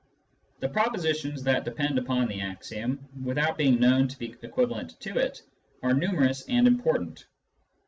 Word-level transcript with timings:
The 0.61 0.67
propositions 0.69 1.43
that 1.43 1.63
depend 1.63 1.99
upon 1.99 2.27
the 2.27 2.41
axiom, 2.41 3.07
without 3.23 3.55
being 3.55 3.79
known 3.79 4.07
to 4.07 4.17
be 4.17 4.35
equivalent 4.41 4.99
to 5.01 5.15
it, 5.19 5.43
are 5.83 5.93
numerous 5.93 6.43
and 6.49 6.65
important. 6.65 7.25